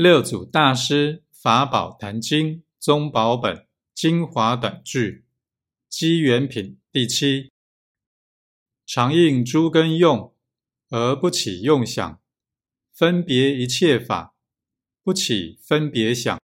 [0.00, 5.24] 六祖大师法宝坛经宗宝本精华短句
[5.88, 7.50] 机缘品第七。
[8.86, 10.32] 常应诸根用
[10.90, 12.20] 而不起用想
[12.92, 14.36] 分别一切法
[15.02, 16.38] 不起分别想。